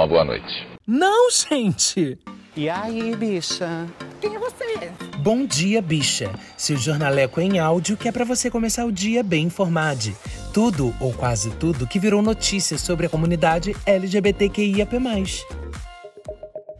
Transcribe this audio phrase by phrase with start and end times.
[0.00, 0.66] uma boa noite.
[0.86, 2.18] Não, gente!
[2.56, 3.86] E aí, bicha?
[4.20, 4.90] Quem é você?
[5.18, 6.30] Bom dia, bicha.
[6.56, 10.10] Seu jornaleco em áudio que é para você começar o dia bem informado.
[10.52, 14.96] Tudo, ou quase tudo, que virou notícia sobre a comunidade LGBTQIAP+.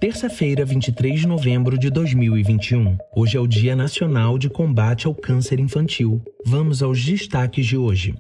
[0.00, 2.96] Terça-feira, 23 de novembro de 2021.
[3.14, 6.23] Hoje é o Dia Nacional de Combate ao Câncer Infantil.
[6.46, 8.14] Vamos aos destaques de hoje.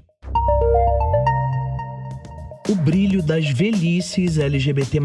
[2.70, 5.00] O brilho das velhices LGBT+.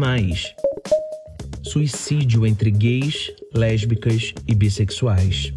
[1.64, 5.52] Suicídio entre gays, lésbicas e bissexuais.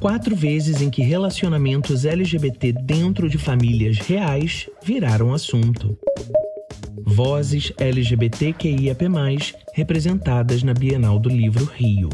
[0.00, 5.98] Quatro vezes em que relacionamentos LGBT dentro de famílias reais viraram assunto.
[7.06, 9.06] Vozes LGBTQIAP+,
[9.72, 12.10] representadas na Bienal do Livro Rio.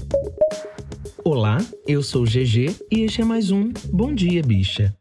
[1.25, 4.95] Olá, eu sou GG e este é mais um Bom Dia Bicha.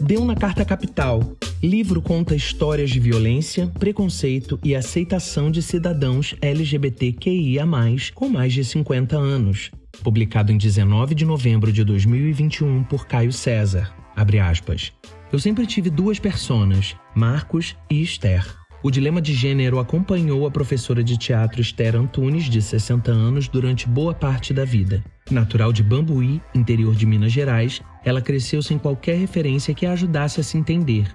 [0.00, 1.36] Deu na Carta Capital.
[1.62, 7.66] Livro conta histórias de violência, preconceito e aceitação de cidadãos LGBTQIA+,
[8.14, 9.70] com mais de 50 anos.
[10.02, 13.92] Publicado em 19 de novembro de 2021 por Caio César.
[14.14, 14.92] Abre aspas.
[15.32, 18.46] Eu sempre tive duas personas, Marcos e Esther.
[18.80, 23.88] O dilema de gênero acompanhou a professora de teatro Esther Antunes, de 60 anos, durante
[23.88, 25.02] boa parte da vida.
[25.30, 30.40] Natural de Bambuí, interior de Minas Gerais, ela cresceu sem qualquer referência que a ajudasse
[30.40, 31.14] a se entender.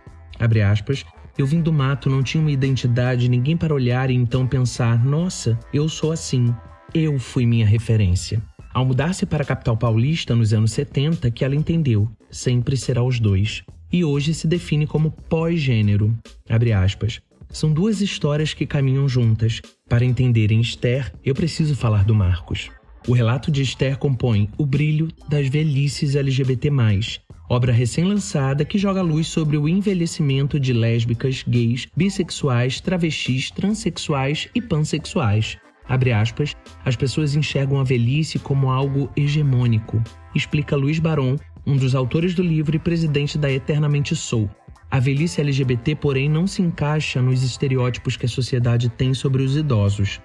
[0.70, 1.06] Aspas,
[1.38, 5.58] eu vim do mato, não tinha uma identidade, ninguém para olhar e então pensar: nossa,
[5.74, 6.54] eu sou assim.
[6.94, 8.42] Eu fui minha referência.
[8.74, 13.20] Ao mudar-se para a capital paulista nos anos 70, que ela entendeu: sempre será os
[13.20, 13.64] dois.
[13.92, 16.16] E hoje se define como pós-gênero.
[17.50, 19.62] São duas histórias que caminham juntas.
[19.88, 22.72] Para entenderem Esther, eu preciso falar do Marcos.
[23.06, 26.70] O relato de Esther compõe O Brilho das Velhices LGBT+,
[27.50, 34.62] obra recém-lançada que joga luz sobre o envelhecimento de lésbicas, gays, bissexuais, travestis, transexuais e
[34.62, 35.58] pansexuais.
[35.86, 40.02] Abre aspas, as pessoas enxergam a velhice como algo hegemônico,
[40.34, 41.36] explica Luiz Baron,
[41.68, 44.50] um dos autores do livro e presidente da Eternamente Sou,
[44.94, 49.58] a velhice LGBT, porém, não se encaixa nos estereótipos que a sociedade tem sobre os
[49.58, 50.22] idosos.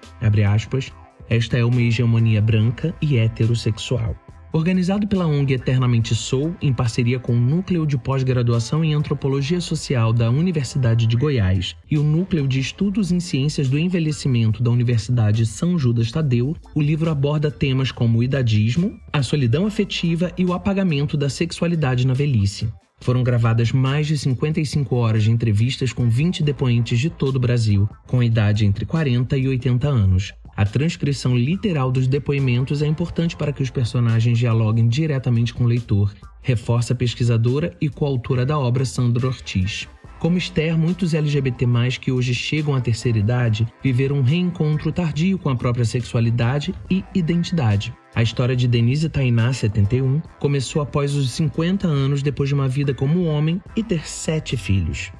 [0.47, 0.92] Aspas,
[1.28, 4.16] esta é uma hegemonia branca e heterossexual.
[4.50, 10.11] Organizado pela ONG Eternamente Sou, em parceria com o Núcleo de Pós-Graduação em Antropologia Social
[10.11, 15.44] da Universidade de Goiás e o Núcleo de Estudos em Ciências do Envelhecimento da Universidade
[15.44, 20.55] São Judas Tadeu, o livro aborda temas como o idadismo, a solidão afetiva e o
[20.55, 22.72] apagamento da sexualidade na velhice.
[23.00, 27.89] Foram gravadas mais de 55 horas de entrevistas com 20 depoentes de todo o Brasil,
[28.06, 30.33] com idade entre 40 e 80 anos.
[30.58, 35.69] A transcrição literal dos depoimentos é importante para que os personagens dialoguem diretamente com o
[35.69, 39.86] leitor, reforça a pesquisadora e coautora da obra Sandra Ortiz.
[40.18, 41.64] Como Esther, muitos LGBT+,
[42.00, 47.04] que hoje chegam à terceira idade, viveram um reencontro tardio com a própria sexualidade e
[47.14, 47.94] identidade.
[48.12, 52.92] A história de Denise Tainá, 71, começou após os 50 anos depois de uma vida
[52.92, 55.12] como homem e ter sete filhos.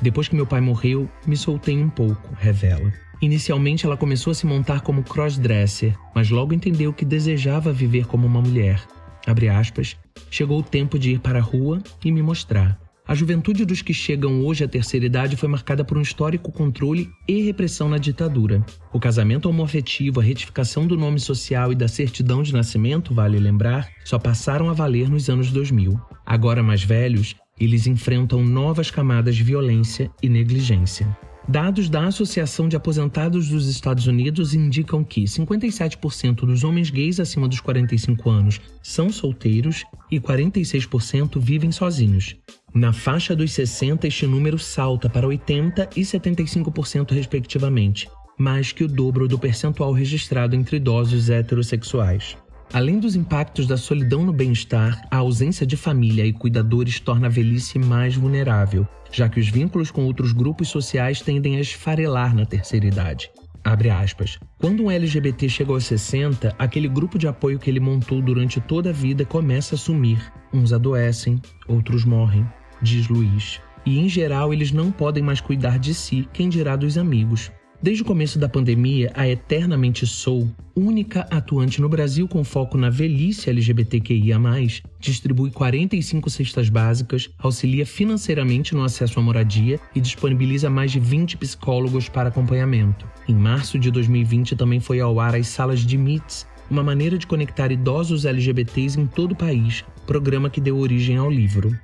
[0.00, 2.90] Depois que meu pai morreu, me soltei um pouco, revela.
[3.22, 8.26] Inicialmente ela começou a se montar como crossdresser, mas logo entendeu que desejava viver como
[8.26, 8.82] uma mulher.
[9.56, 9.96] Aspas.
[10.28, 12.76] Chegou o tempo de ir para a rua e me mostrar.
[13.06, 17.08] A juventude dos que chegam hoje à terceira idade foi marcada por um histórico controle
[17.28, 18.64] e repressão na ditadura.
[18.92, 23.88] O casamento homoafetivo, a retificação do nome social e da certidão de nascimento, vale lembrar,
[24.04, 26.00] só passaram a valer nos anos 2000.
[26.26, 31.06] Agora mais velhos, eles enfrentam novas camadas de violência e negligência.
[31.48, 37.48] Dados da Associação de Aposentados dos Estados Unidos indicam que 57% dos homens gays acima
[37.48, 42.36] dos 45 anos são solteiros e 46% vivem sozinhos.
[42.72, 48.88] Na faixa dos 60, este número salta para 80% e 75%, respectivamente, mais que o
[48.88, 52.36] dobro do percentual registrado entre idosos heterossexuais.
[52.72, 57.30] Além dos impactos da solidão no bem-estar, a ausência de família e cuidadores torna a
[57.30, 62.46] velhice mais vulnerável, já que os vínculos com outros grupos sociais tendem a esfarelar na
[62.46, 63.30] terceira idade.
[63.62, 64.38] Aspas.
[64.58, 68.88] Quando um LGBT chega aos 60, aquele grupo de apoio que ele montou durante toda
[68.88, 70.32] a vida começa a sumir.
[70.52, 72.44] Uns adoecem, outros morrem,
[72.80, 73.60] diz Luiz.
[73.84, 77.52] E em geral eles não podem mais cuidar de si, quem dirá dos amigos.
[77.82, 82.88] Desde o começo da pandemia, a Eternamente Sou, única atuante no Brasil com foco na
[82.88, 84.38] velhice LGBTQIA,
[85.00, 91.36] distribui 45 cestas básicas, auxilia financeiramente no acesso à moradia e disponibiliza mais de 20
[91.38, 93.04] psicólogos para acompanhamento.
[93.28, 97.26] Em março de 2020, também foi ao ar as salas de Meets, uma maneira de
[97.26, 101.76] conectar idosos LGBTs em todo o país, programa que deu origem ao livro.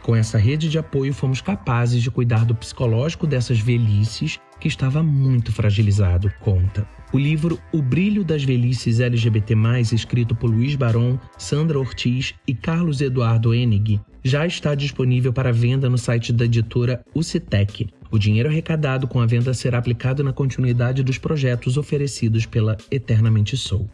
[0.00, 5.02] Com essa rede de apoio, fomos capazes de cuidar do psicológico dessas velhices que estava
[5.02, 6.86] muito fragilizado, conta.
[7.12, 9.54] O livro O Brilho das Velhices LGBT+,
[9.92, 15.88] escrito por Luiz Baron, Sandra Ortiz e Carlos Eduardo Enig, já está disponível para venda
[15.88, 17.88] no site da editora Ucitec.
[18.10, 23.56] O dinheiro arrecadado com a venda será aplicado na continuidade dos projetos oferecidos pela Eternamente
[23.56, 23.88] Sou.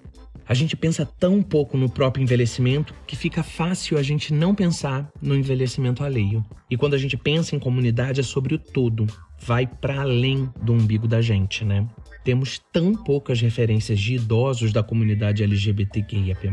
[0.49, 5.11] A gente pensa tão pouco no próprio envelhecimento que fica fácil a gente não pensar
[5.21, 6.45] no envelhecimento alheio.
[6.71, 9.07] E quando a gente pensa em comunidade é sobre o todo,
[9.39, 11.87] vai para além do umbigo da gente, né?
[12.25, 16.51] Temos tão poucas referências de idosos da comunidade LGBTQIAP+,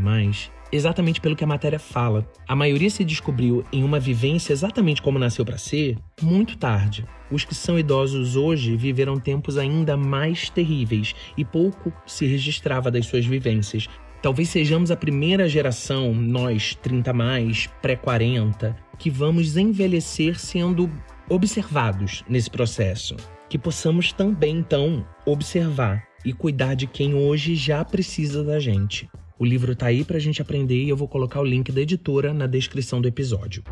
[0.70, 2.28] exatamente pelo que a matéria fala.
[2.46, 7.04] A maioria se descobriu em uma vivência exatamente como nasceu para ser, muito tarde.
[7.30, 13.06] Os que são idosos hoje viveram tempos ainda mais terríveis e pouco se registrava das
[13.06, 13.88] suas vivências.
[14.22, 20.90] Talvez sejamos a primeira geração, nós 30 mais, pré-40, que vamos envelhecer sendo
[21.28, 23.16] observados nesse processo.
[23.48, 29.08] Que possamos também então observar e cuidar de quem hoje já precisa da gente.
[29.38, 31.80] O livro está aí para a gente aprender e eu vou colocar o link da
[31.80, 33.62] editora na descrição do episódio.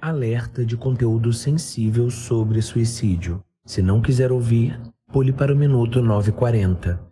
[0.00, 3.42] Alerta de conteúdo sensível sobre suicídio.
[3.66, 4.80] Se não quiser ouvir,
[5.12, 7.09] pule para o minuto 940.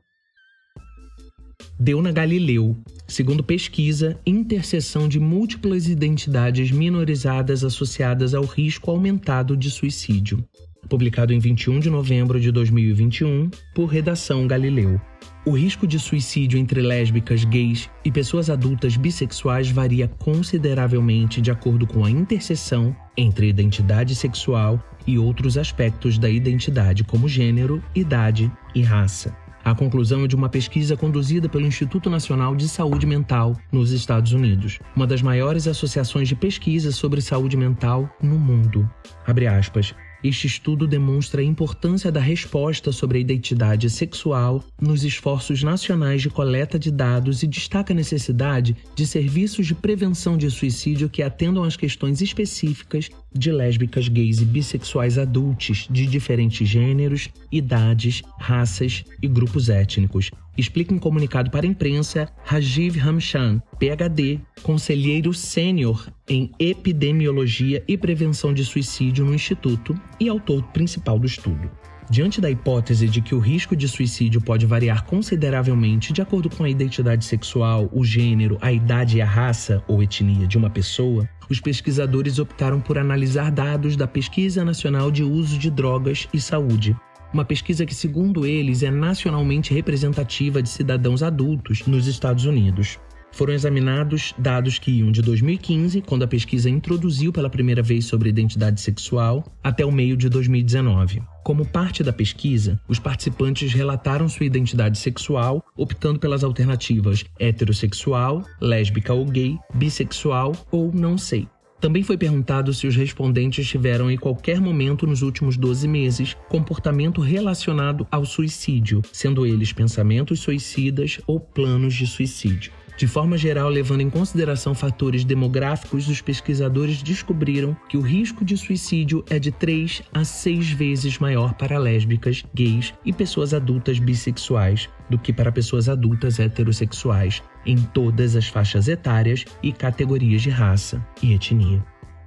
[1.78, 2.76] Deu na Galileu.
[3.06, 10.44] Segundo pesquisa, interseção de múltiplas identidades minorizadas associadas ao risco aumentado de suicídio
[10.88, 15.00] publicado em 21 de novembro de 2021 por Redação Galileu.
[15.44, 21.86] O risco de suicídio entre lésbicas, gays e pessoas adultas bissexuais varia consideravelmente de acordo
[21.86, 28.82] com a interseção entre identidade sexual e outros aspectos da identidade, como gênero, idade e
[28.82, 29.47] raça.
[29.64, 34.32] A conclusão é de uma pesquisa conduzida pelo Instituto Nacional de Saúde Mental nos Estados
[34.32, 38.88] Unidos, uma das maiores associações de pesquisa sobre saúde mental no mundo.
[39.26, 39.94] Abre aspas.
[40.22, 46.28] Este estudo demonstra a importância da resposta sobre a identidade sexual nos esforços nacionais de
[46.28, 51.62] coleta de dados e destaca a necessidade de serviços de prevenção de suicídio que atendam
[51.62, 59.28] às questões específicas de lésbicas, gays e bissexuais adultos de diferentes gêneros, idades, raças e
[59.28, 67.82] grupos étnicos, explica em comunicado para a imprensa Rajiv Ramchan, PhD, conselheiro sênior em epidemiologia
[67.86, 71.70] e prevenção de suicídio no Instituto e autor principal do estudo.
[72.10, 76.64] Diante da hipótese de que o risco de suicídio pode variar consideravelmente de acordo com
[76.64, 81.28] a identidade sexual, o gênero, a idade e a raça ou etnia de uma pessoa,
[81.50, 86.96] os pesquisadores optaram por analisar dados da Pesquisa Nacional de Uso de Drogas e Saúde,
[87.32, 92.98] uma pesquisa que, segundo eles, é nacionalmente representativa de cidadãos adultos nos Estados Unidos.
[93.30, 98.28] Foram examinados dados que iam de 2015, quando a pesquisa introduziu pela primeira vez sobre
[98.28, 101.22] identidade sexual, até o meio de 2019.
[101.44, 109.12] Como parte da pesquisa, os participantes relataram sua identidade sexual, optando pelas alternativas heterossexual, lésbica
[109.14, 111.46] ou gay, bissexual ou não sei.
[111.80, 117.20] Também foi perguntado se os respondentes tiveram em qualquer momento nos últimos 12 meses comportamento
[117.20, 122.72] relacionado ao suicídio, sendo eles pensamentos suicidas ou planos de suicídio.
[122.98, 128.56] De forma geral, levando em consideração fatores demográficos, os pesquisadores descobriram que o risco de
[128.56, 134.90] suicídio é de 3 a 6 vezes maior para lésbicas, gays e pessoas adultas bissexuais
[135.08, 141.00] do que para pessoas adultas heterossexuais, em todas as faixas etárias e categorias de raça
[141.22, 141.80] e etnia.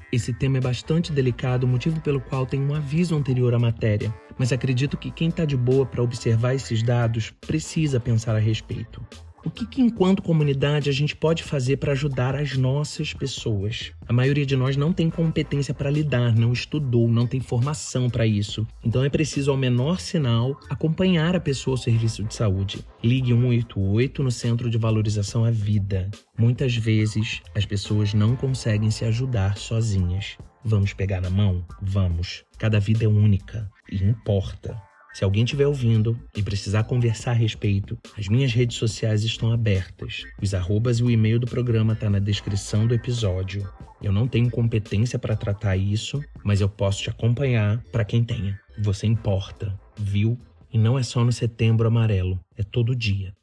[0.10, 4.54] Esse tema é bastante delicado, motivo pelo qual tem um aviso anterior à matéria, mas
[4.54, 9.06] acredito que quem está de boa para observar esses dados precisa pensar a respeito.
[9.44, 13.92] O que, que, enquanto comunidade, a gente pode fazer para ajudar as nossas pessoas?
[14.08, 18.26] A maioria de nós não tem competência para lidar, não estudou, não tem formação para
[18.26, 18.68] isso.
[18.84, 22.86] Então é preciso, ao menor sinal, acompanhar a pessoa ao serviço de saúde.
[23.04, 26.12] Ligue 188 no Centro de Valorização à Vida.
[26.38, 30.38] Muitas vezes as pessoas não conseguem se ajudar sozinhas.
[30.64, 31.66] Vamos pegar na mão?
[31.82, 32.44] Vamos.
[32.60, 34.91] Cada vida é única e importa.
[35.14, 40.24] Se alguém estiver ouvindo e precisar conversar a respeito, as minhas redes sociais estão abertas.
[40.42, 43.70] Os arrobas e o e-mail do programa está na descrição do episódio.
[44.02, 48.60] Eu não tenho competência para tratar isso, mas eu posso te acompanhar para quem tenha.
[48.80, 50.40] Você importa, viu?
[50.72, 53.34] E não é só no setembro amarelo, é todo dia.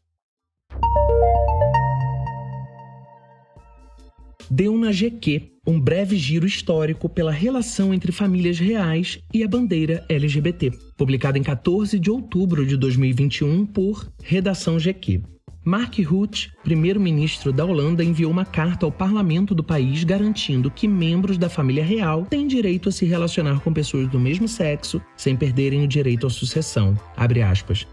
[4.50, 10.02] deu na GQ um breve giro histórico pela relação entre famílias reais e a bandeira
[10.08, 15.37] LGBT, publicado em 14 de outubro de 2021 por Redação GQ.
[15.64, 21.36] Mark Rutte, primeiro-ministro da Holanda, enviou uma carta ao parlamento do país garantindo que membros
[21.36, 25.84] da família real têm direito a se relacionar com pessoas do mesmo sexo sem perderem
[25.84, 26.98] o direito à sucessão.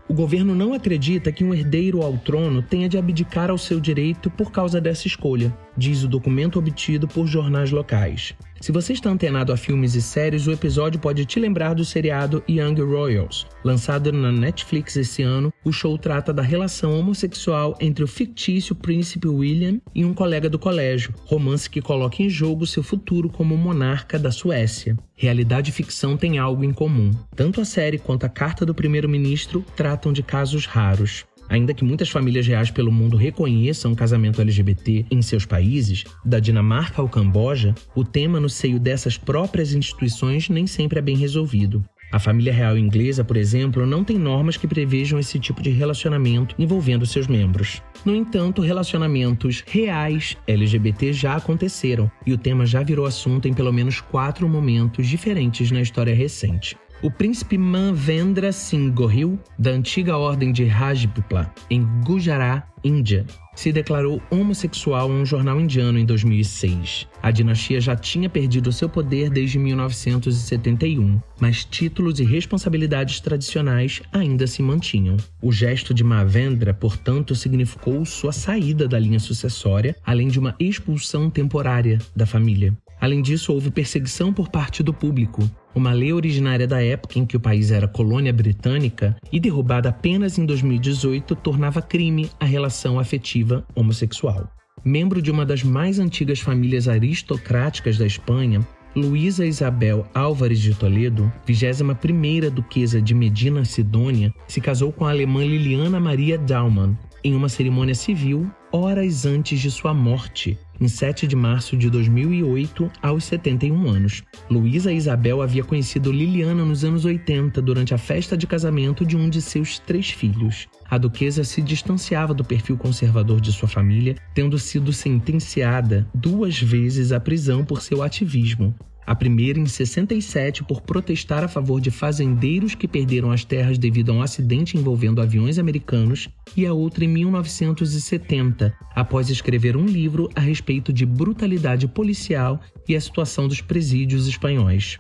[0.08, 4.30] O governo não acredita que um herdeiro ao trono tenha de abdicar ao seu direito
[4.30, 8.34] por causa dessa escolha, diz o documento obtido por jornais locais.
[8.62, 12.44] Se você está antenado a filmes e séries, o episódio pode te lembrar do seriado
[12.50, 13.46] Young Royals.
[13.64, 19.28] Lançado na Netflix esse ano, o show trata da relação homossexual entre o fictício príncipe
[19.28, 24.18] William e um colega do colégio, romance que coloca em jogo seu futuro como monarca
[24.18, 24.98] da Suécia.
[25.16, 27.12] Realidade e ficção têm algo em comum.
[27.36, 31.26] Tanto a série quanto a carta do primeiro-ministro tratam de casos raros.
[31.50, 36.40] Ainda que muitas famílias reais pelo mundo reconheçam o casamento LGBT em seus países, da
[36.40, 41.84] Dinamarca ao Camboja, o tema no seio dessas próprias instituições nem sempre é bem resolvido.
[42.12, 46.56] A família real inglesa, por exemplo, não tem normas que prevejam esse tipo de relacionamento
[46.58, 47.82] envolvendo seus membros.
[48.06, 53.74] No entanto, relacionamentos reais LGBT já aconteceram e o tema já virou assunto em pelo
[53.74, 56.78] menos quatro momentos diferentes na história recente.
[57.06, 64.20] O príncipe Manvendra Singh Gohil, da antiga ordem de Rajputla, em Gujarat, Índia, se declarou
[64.32, 67.08] homossexual a um jornal indiano em 2006.
[67.22, 74.48] A dinastia já tinha perdido seu poder desde 1971, mas títulos e responsabilidades tradicionais ainda
[74.48, 75.16] se mantinham.
[75.40, 81.30] O gesto de Mavendra, portanto, significou sua saída da linha sucessória, além de uma expulsão
[81.30, 82.76] temporária da família.
[83.00, 85.50] Além disso, houve perseguição por parte do público.
[85.74, 90.38] Uma lei originária da época em que o país era colônia britânica e derrubada apenas
[90.38, 94.50] em 2018 tornava crime a relação afetiva homossexual.
[94.84, 101.32] Membro de uma das mais antigas famílias aristocráticas da Espanha, Luísa Isabel Álvares de Toledo,
[101.46, 107.50] 21ª duquesa de Medina Sidônia, se casou com a alemã Liliana Maria Daumann em uma
[107.50, 113.88] cerimônia civil horas antes de sua morte, em 7 de março de 2008, aos 71
[113.88, 114.22] anos.
[114.50, 119.30] Luísa Isabel havia conhecido Liliana nos anos 80 durante a festa de casamento de um
[119.30, 120.68] de seus três filhos.
[120.90, 127.14] A duquesa se distanciava do perfil conservador de sua família, tendo sido sentenciada duas vezes
[127.14, 128.76] à prisão por seu ativismo.
[129.06, 134.12] A primeira em 67 por protestar a favor de fazendeiros que perderam as terras devido
[134.12, 140.30] a um acidente envolvendo aviões americanos, e a outra em 1970, após escrever um livro
[140.36, 144.98] a respeito de brutalidade policial e a situação dos presídios espanhóis.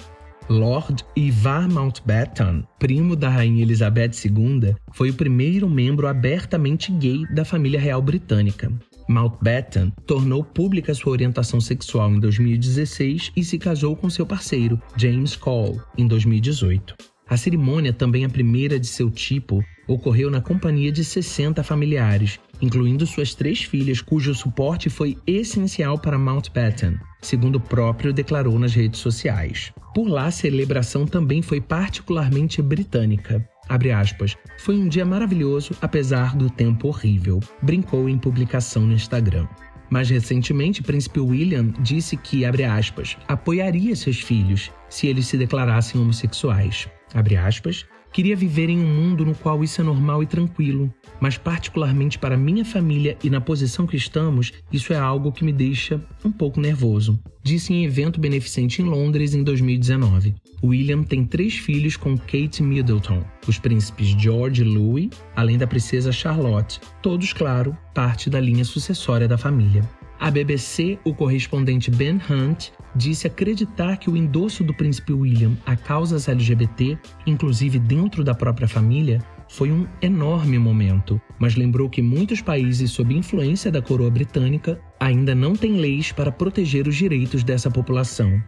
[0.48, 7.44] Lord Ivar Mountbatten, primo da rainha Elizabeth II, foi o primeiro membro abertamente gay da
[7.44, 8.72] família real britânica.
[9.08, 15.36] Mountbatten tornou pública sua orientação sexual em 2016 e se casou com seu parceiro, James
[15.36, 16.96] Cole, em 2018.
[17.28, 23.06] A cerimônia, também a primeira de seu tipo, ocorreu na companhia de 60 familiares, incluindo
[23.06, 29.00] suas três filhas, cujo suporte foi essencial para Mountbatten, segundo o próprio declarou nas redes
[29.00, 29.72] sociais.
[29.94, 33.48] Por lá, a celebração também foi particularmente britânica.
[33.67, 39.48] Abre aspas, foi um dia maravilhoso apesar do tempo horrível, brincou em publicação no Instagram.
[39.89, 46.00] Mais recentemente, Príncipe William disse que, abre aspas, apoiaria seus filhos se eles se declarassem
[46.01, 46.88] homossexuais.
[47.13, 51.38] Abre aspas, queria viver em um mundo no qual isso é normal e tranquilo, mas
[51.38, 56.01] particularmente para minha família e na posição que estamos, isso é algo que me deixa
[56.24, 60.34] um pouco nervoso, disse em evento beneficente em Londres em 2019.
[60.63, 66.13] William tem três filhos com Kate Middleton, os príncipes George e Louis, além da princesa
[66.13, 69.84] Charlotte, todos, claro, parte da linha sucessória da família.
[70.19, 75.75] A BBC, o correspondente Ben Hunt, disse acreditar que o endosso do príncipe William a
[75.75, 79.19] causas LGBT, inclusive dentro da própria família,
[79.50, 85.36] foi um enorme momento, mas lembrou que muitos países sob influência da coroa britânica ainda
[85.36, 88.41] não têm leis para proteger os direitos dessa população.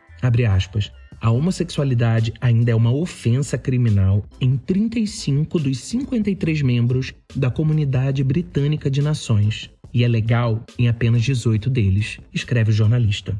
[1.19, 8.89] A homossexualidade ainda é uma ofensa criminal em 35 dos 53 membros da comunidade britânica
[8.89, 13.35] de nações e é legal em apenas 18 deles, escreve o jornalista.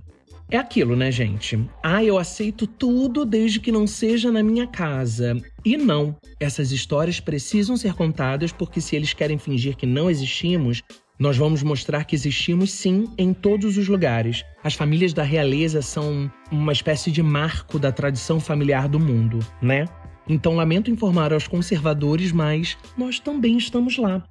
[0.49, 1.59] É aquilo, né, gente?
[1.83, 5.37] Ah, eu aceito tudo desde que não seja na minha casa.
[5.63, 10.81] E não, essas histórias precisam ser contadas porque se eles querem fingir que não existimos,
[11.19, 14.43] nós vamos mostrar que existimos sim em todos os lugares.
[14.63, 19.85] As famílias da realeza são uma espécie de marco da tradição familiar do mundo, né?
[20.29, 24.25] Então lamento informar aos conservadores, mas nós também estamos lá.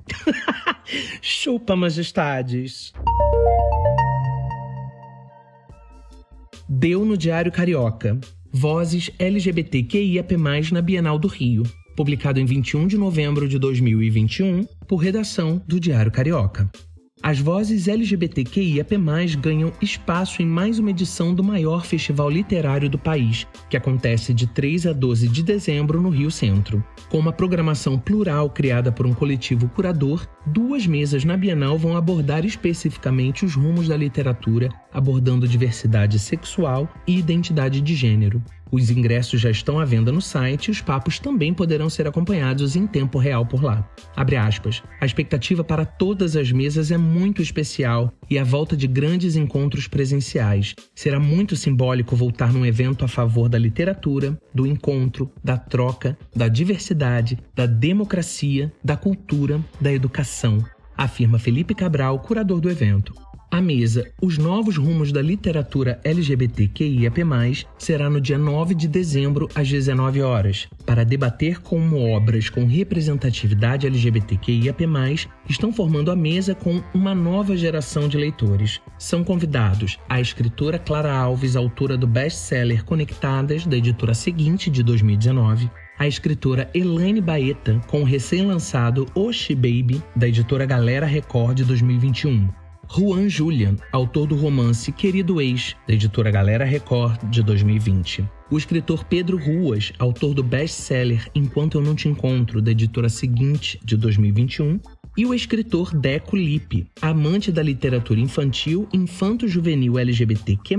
[1.23, 2.93] Chupa, majestades.
[6.69, 8.19] Deu no Diário Carioca.
[8.53, 10.37] Vozes LGBTQIAP+,
[10.73, 11.63] na Bienal do Rio.
[11.97, 16.71] Publicado em 21 de novembro de 2021, por redação do Diário Carioca.
[17.23, 18.95] As vozes LGBTQIAP+,
[19.41, 24.47] ganham espaço em mais uma edição do maior festival literário do país, que acontece de
[24.47, 26.85] 3 a 12 de dezembro no Rio Centro.
[27.09, 32.45] Com uma programação plural criada por um coletivo curador, duas mesas na Bienal vão abordar
[32.45, 38.43] especificamente os rumos da literatura, abordando diversidade sexual e identidade de gênero.
[38.71, 42.75] Os ingressos já estão à venda no site e os papos também poderão ser acompanhados
[42.75, 43.89] em tempo real por lá.
[44.17, 44.83] Aspas.
[45.01, 46.99] A expectativa para todas as mesas é
[47.41, 50.75] especial e a volta de grandes encontros presenciais.
[50.95, 56.49] Será muito simbólico voltar num evento a favor da literatura, do encontro, da troca, da
[56.49, 60.65] diversidade, da democracia, da cultura, da educação,
[60.97, 63.13] afirma Felipe Cabral, curador do evento.
[63.57, 67.23] A mesa Os Novos Rumos da Literatura LGBTQIAP+,
[67.79, 73.87] será no dia 9 de dezembro, às 19 horas, para debater como obras com representatividade
[73.87, 74.85] LGBTQIAP+,
[75.49, 78.79] estão formando a mesa com uma nova geração de leitores.
[78.99, 85.71] São convidados a escritora Clara Alves, autora do best-seller Conectadas, da editora Seguinte, de 2019,
[85.99, 92.66] a escritora Elaine Baeta, com o recém-lançado Oshi Baby, da editora Galera Record, de 2021
[92.89, 98.25] Juan Julian, autor do romance Querido Ex, da editora Galera Record, de 2020.
[98.51, 103.79] O escritor Pedro Ruas, autor do best-seller Enquanto Eu Não Te Encontro, da editora Seguinte,
[103.85, 104.81] de 2021.
[105.17, 110.77] E o escritor Deco Lippe, amante da literatura infantil, infanto-juvenil LGBTQ+,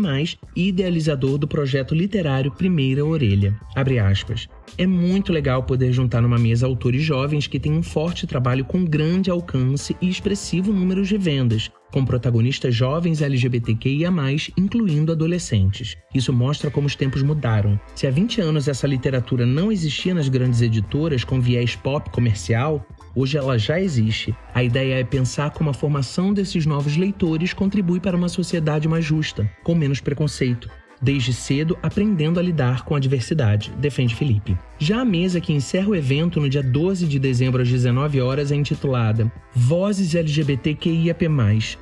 [0.56, 3.60] e idealizador do projeto literário Primeira Orelha.
[3.76, 4.48] Abre aspas.
[4.78, 8.84] É muito legal poder juntar numa mesa autores jovens que têm um forte trabalho com
[8.84, 14.12] grande alcance e expressivo número de vendas, com protagonistas jovens LGBTQIA,
[14.58, 15.96] incluindo adolescentes.
[16.14, 17.80] Isso mostra como os tempos mudaram.
[17.96, 22.86] Se há 20 anos essa literatura não existia nas grandes editoras com viés pop comercial,
[23.16, 24.36] hoje ela já existe.
[24.54, 29.06] A ideia é pensar como a formação desses novos leitores contribui para uma sociedade mais
[29.06, 30.70] justa, com menos preconceito,
[31.02, 34.58] desde cedo aprendendo a lidar com a diversidade, defende Felipe.
[34.80, 38.52] Já a mesa que encerra o evento no dia 12 de dezembro às 19 horas
[38.52, 41.28] é intitulada Vozes LGBTQIAP+,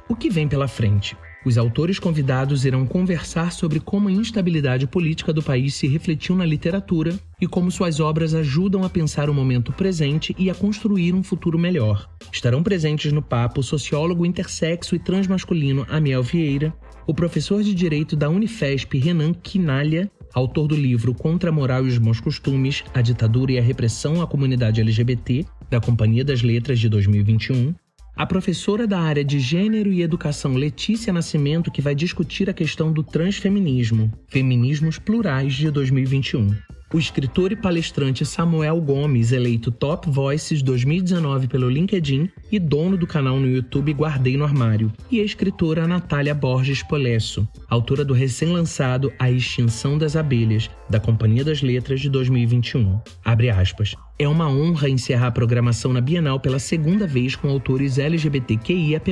[0.09, 1.15] o que vem pela frente.
[1.45, 6.43] Os autores convidados irão conversar sobre como a instabilidade política do país se refletiu na
[6.43, 11.21] literatura e como suas obras ajudam a pensar o momento presente e a construir um
[11.21, 12.09] futuro melhor.
[12.33, 16.73] Estarão presentes no papo o sociólogo intersexo e transmasculino Amiel Vieira,
[17.07, 21.89] o professor de Direito da Unifesp Renan Quinalha, autor do livro Contra a Moral e
[21.89, 26.79] os Bons Costumes, a Ditadura e a Repressão à Comunidade LGBT, da Companhia das Letras
[26.79, 27.73] de 2021,
[28.15, 32.91] a professora da área de Gênero e Educação Letícia Nascimento, que vai discutir a questão
[32.91, 36.55] do transfeminismo, Feminismos Plurais de 2021.
[36.93, 43.07] O escritor e palestrante Samuel Gomes, eleito Top Voices 2019 pelo LinkedIn e dono do
[43.07, 44.93] canal no YouTube Guardei no Armário.
[45.11, 51.43] E a escritora Natália Borges Polesso, autora do recém-lançado A Extinção das Abelhas, da Companhia
[51.43, 52.99] das Letras de 2021.
[53.23, 53.95] Abre aspas.
[54.17, 59.11] É uma honra encerrar a programação na Bienal pela segunda vez com autores LGBTQIAP+,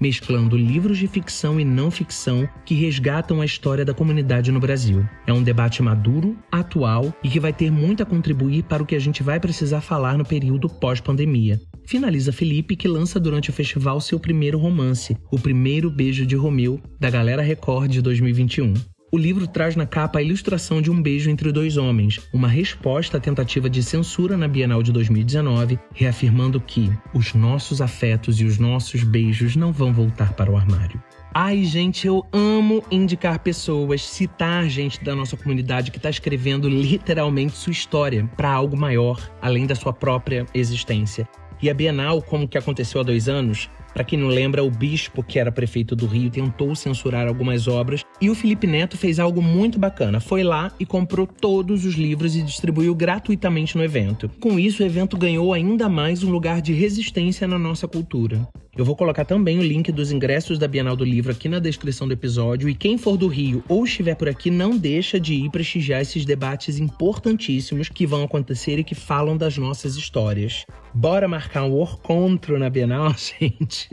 [0.00, 5.08] mesclando livros de ficção e não ficção que resgatam a história da comunidade no Brasil.
[5.24, 8.96] É um debate maduro, atual e que vai ter muito a contribuir para o que
[8.96, 11.60] a gente vai precisar falar no período pós-pandemia.
[11.86, 16.80] Finaliza Felipe, que lança durante o festival seu primeiro romance, O Primeiro Beijo de Romeu,
[16.98, 18.74] da Galera Record de 2021.
[19.12, 23.16] O livro traz na capa a ilustração de um beijo entre dois homens, uma resposta
[23.16, 28.56] à tentativa de censura na Bienal de 2019, reafirmando que os nossos afetos e os
[28.56, 31.02] nossos beijos não vão voltar para o armário.
[31.34, 37.56] Ai, gente, eu amo indicar pessoas, citar gente da nossa comunidade que está escrevendo literalmente
[37.56, 41.28] sua história para algo maior, além da sua própria existência.
[41.60, 45.22] E a Bienal, como que aconteceu há dois anos, para quem não lembra, o bispo,
[45.22, 49.42] que era prefeito do Rio, tentou censurar algumas obras e o Felipe Neto fez algo
[49.42, 50.20] muito bacana.
[50.20, 54.30] Foi lá e comprou todos os livros e distribuiu gratuitamente no evento.
[54.40, 58.46] Com isso, o evento ganhou ainda mais um lugar de resistência na nossa cultura.
[58.76, 62.06] Eu vou colocar também o link dos ingressos da Bienal do Livro aqui na descrição
[62.06, 65.50] do episódio e quem for do Rio ou estiver por aqui não deixa de ir
[65.50, 70.64] prestigiar esses debates importantíssimos que vão acontecer e que falam das nossas histórias.
[70.94, 73.88] Bora marcar um encontro na Bienal, gente?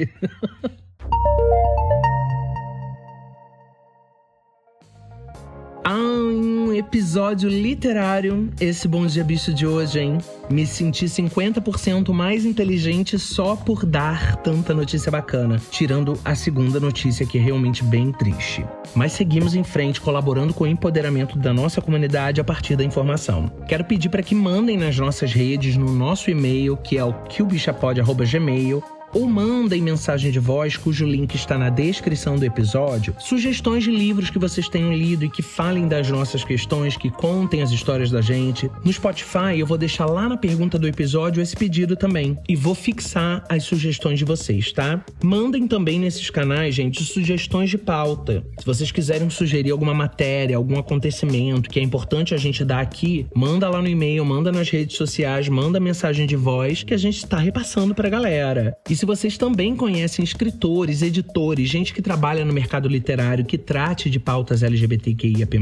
[6.77, 10.17] Episódio literário esse Bom Dia Bicho de hoje, hein?
[10.49, 17.25] Me senti 50% mais inteligente só por dar tanta notícia bacana, tirando a segunda notícia
[17.25, 18.65] que é realmente bem triste.
[18.95, 23.51] Mas seguimos em frente colaborando com o empoderamento da nossa comunidade a partir da informação.
[23.67, 28.83] Quero pedir para que mandem nas nossas redes, no nosso e-mail, que é o quilbichapod.gmail,
[29.17, 34.29] ou mandem mensagem de voz, cujo link está na descrição do episódio, sugestões de livros
[34.29, 38.21] que vocês tenham lido e que falem das nossas questões, que contem as histórias da
[38.21, 38.69] gente.
[38.85, 42.75] No Spotify, eu vou deixar lá na pergunta do episódio esse pedido também e vou
[42.75, 45.03] fixar as sugestões de vocês, tá?
[45.23, 48.45] Mandem também nesses canais, gente, sugestões de pauta.
[48.59, 53.25] Se vocês quiserem sugerir alguma matéria, algum acontecimento que é importante a gente dar aqui,
[53.35, 57.17] manda lá no e-mail, manda nas redes sociais, manda mensagem de voz que a gente
[57.17, 58.77] está repassando pra galera.
[58.87, 64.09] E se vocês também conhecem escritores, editores, gente que trabalha no mercado literário que trate
[64.09, 65.57] de pautas LGBTQIAP+,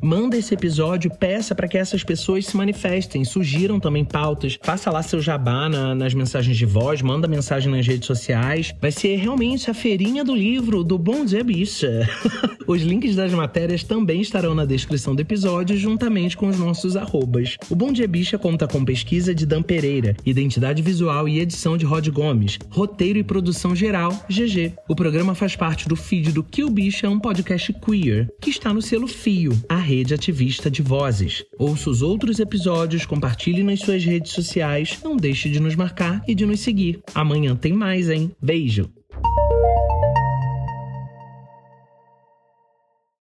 [0.00, 5.02] manda esse episódio, peça para que essas pessoas se manifestem, sugiram também pautas, faça lá
[5.02, 8.74] seu jabá na, nas mensagens de voz, manda mensagem nas redes sociais.
[8.80, 12.08] Vai ser realmente a feirinha do livro do Bom Dia Bicha.
[12.66, 17.58] os links das matérias também estarão na descrição do episódio, juntamente com os nossos arrobas.
[17.68, 21.84] O Bom Dia Bicha conta com pesquisa de Dan Pereira, identidade visual e edição de
[21.84, 24.72] Rod Gomes, roteiro e produção geral, GG.
[24.88, 28.80] O programa faz parte do feed do Kill Bicha, um podcast queer, que está no
[28.80, 31.44] selo Fio, a rede ativista de vozes.
[31.58, 36.34] Ouça os outros episódios, compartilhe nas suas redes sociais, não deixe de nos marcar e
[36.34, 37.00] de nos seguir.
[37.12, 38.30] Amanhã tem mais, hein?
[38.40, 38.88] Beijo!